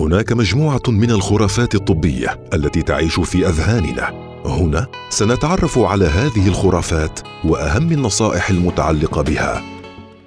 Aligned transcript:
هناك 0.00 0.32
مجموعة 0.32 0.82
من 0.88 1.10
الخرافات 1.10 1.74
الطبية 1.74 2.40
التي 2.54 2.82
تعيش 2.82 3.20
في 3.20 3.48
أذهاننا. 3.48 4.30
هنا 4.44 4.86
سنتعرف 5.10 5.78
على 5.78 6.04
هذه 6.04 6.48
الخرافات 6.48 7.20
وأهم 7.44 7.92
النصائح 7.92 8.50
المتعلقة 8.50 9.22
بها. 9.22 9.62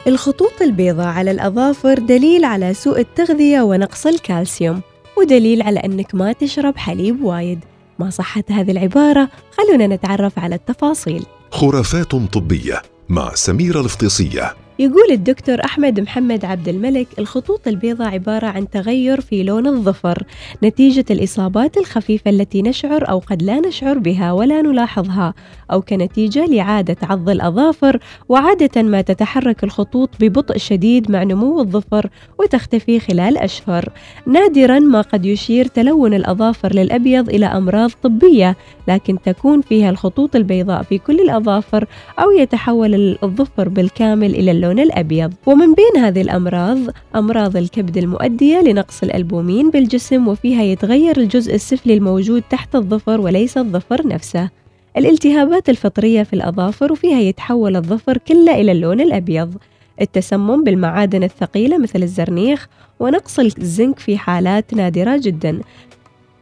الخطوط 0.08 0.62
البيضاء 0.62 1.08
على 1.08 1.32
الأظافر 1.32 2.00
دليل 2.00 2.46
على 2.46 2.74
سوء 2.74 3.00
التغذية 3.00 3.62
ونقص 3.62 4.08
الكالسيوم 4.08 4.82
ودليل 5.18 5.62
على 5.62 5.80
أنك 5.80 6.16
ما 6.16 6.34
تشرب 6.34 6.78
حليب 6.78 7.24
وايد. 7.24 7.60
ما 8.00 8.10
صحة 8.10 8.44
هذه 8.50 8.72
العبارة؟ 8.72 9.30
خلونا 9.58 9.88
نتعرف 9.88 10.40
على 10.40 10.56
التفاصيل. 10.56 11.26
خرافات 11.52 12.12
طبية 12.12 12.82
مع 13.10 13.36
سميرة 13.36 13.82
الفطيسيه 13.82 14.56
يقول 14.80 15.12
الدكتور 15.12 15.66
أحمد 15.66 16.00
محمد 16.00 16.46
عبد 16.46 16.68
الملك 16.68 17.08
الخطوط 17.20 17.68
البيضاء 17.68 18.08
عبارة 18.08 18.48
عن 18.48 18.70
تغير 18.70 19.22
في 19.22 19.44
لون 19.44 19.68
الظفر 19.68 20.24
نتيجة 20.64 21.06
الإصابات 21.12 21.78
الخفيفة 21.78 22.32
التي 22.32 22.62
نشعر 22.62 23.10
أو 23.10 23.20
قد 23.20 23.44
لا 23.44 23.60
نشعر 23.60 23.98
بها 23.98 24.32
ولا 24.32 24.62
نلاحظها 24.62 25.34
أو 25.72 25.82
كنتيجة 25.82 26.46
لعادة 26.46 26.96
عض 27.04 27.30
الأظافر 27.30 28.00
وعادة 28.30 28.82
ما 28.82 29.02
تتحرك 29.02 29.64
الخطوط 29.64 30.10
ببطء 30.20 30.58
شديد 30.58 31.12
مع 31.12 31.24
نمو 31.24 31.60
الظفر 31.60 32.10
وتختفي 32.40 33.00
خلال 33.00 33.38
أشهر. 33.38 33.90
نادرا 34.28 34.80
ما 34.80 35.02
قد 35.02 35.26
يشير 35.26 35.66
تلون 35.66 36.14
الأظافر 36.14 36.76
للأبيض 36.76 37.30
إلى 37.30 37.46
أمراض 37.46 37.92
طبية 38.04 38.58
لكن 38.88 39.18
تكون 39.22 39.62
فيها 39.62 39.90
الخطوط 39.90 40.36
البيضاء 40.36 40.84
في 40.84 40.98
كل 40.98 41.20
الأظافر 41.20 41.86
أو 42.20 42.32
يتحول 42.32 43.18
الظفر 43.24 43.70
بالكامل 43.70 44.36
إلى 44.36 44.52
اللون 44.64 44.80
الأبيض. 44.80 45.34
ومن 45.46 45.74
بين 45.74 46.04
هذه 46.04 46.22
الأمراض 46.22 46.78
أمراض 47.16 47.58
الكبد 47.58 47.98
المؤدية 47.98 48.60
لنقص 48.60 49.04
الألبومين 49.04 49.70
بالجسم 49.70 50.28
وفيها 50.28 50.64
يتغير 50.64 51.18
الجزء 51.18 51.56
السفلي 51.56 51.94
الموجود 51.94 52.44
تحت 52.50 52.76
الظفر 52.76 53.22
وليس 53.22 53.58
الظفر 53.58 54.08
نفسه. 54.08 54.50
الالتهابات 54.98 55.70
الفطرية 55.70 56.24
في 56.24 56.34
الأظافر 56.34 56.92
وفيها 56.92 57.20
يتحول 57.20 57.76
الظفر 57.76 58.18
كله 58.18 58.62
إلى 58.62 58.72
اللون 58.72 59.02
الأبيض. 59.02 59.54
التسمم 60.02 60.64
بالمعادن 60.64 61.24
الثقيلة 61.24 61.78
مثل 61.78 62.04
الزرنيخ 62.04 62.68
ونقص 63.00 63.40
الزنك 63.40 64.00
في 64.00 64.18
حالات 64.18 64.74
نادرة 64.74 65.18
جدا. 65.18 65.62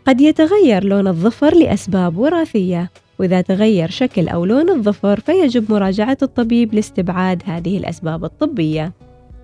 قد 0.08 0.22
يتغير 0.22 0.84
لون 0.84 1.08
الظفر 1.08 1.56
لأسباب 1.56 2.18
وراثية. 2.18 2.92
وإذا 3.22 3.42
تغير 3.42 3.90
شكل 3.90 4.28
أو 4.28 4.46
لون 4.46 4.70
الظفر 4.70 5.20
فيجب 5.20 5.72
مراجعة 5.72 6.18
الطبيب 6.22 6.74
لاستبعاد 6.74 7.44
هذه 7.46 7.78
الأسباب 7.78 8.24
الطبية. 8.24 8.94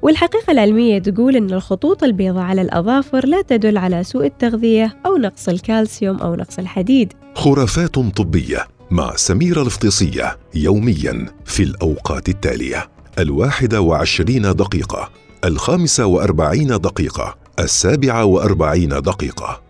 والحقيقة 0.01 0.51
العلمية 0.51 0.99
تقول 0.99 1.35
أن 1.35 1.53
الخطوط 1.53 2.03
البيضاء 2.03 2.43
على 2.43 2.61
الأظافر 2.61 3.25
لا 3.25 3.41
تدل 3.41 3.77
على 3.77 4.03
سوء 4.03 4.25
التغذية 4.25 4.97
أو 5.05 5.17
نقص 5.17 5.49
الكالسيوم 5.49 6.17
أو 6.17 6.35
نقص 6.35 6.59
الحديد. 6.59 7.13
خرافات 7.35 7.95
طبية 7.95 8.67
مع 8.91 9.15
سميره 9.15 9.61
الفطيسية 9.61 10.37
يوميا 10.55 11.25
في 11.45 11.63
الأوقات 11.63 12.29
التالية. 12.29 12.89
الواحده 13.19 13.81
وعشرين 13.81 14.41
دقيقة 14.41 15.09
الخامسة 15.45 16.05
وأربعين 16.05 16.67
دقيقة 16.67 17.35
السابعة 17.59 18.25
وأربعين 18.25 18.89
دقيقة. 18.89 19.66